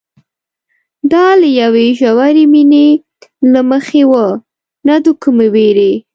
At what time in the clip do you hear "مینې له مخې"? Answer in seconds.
2.53-4.03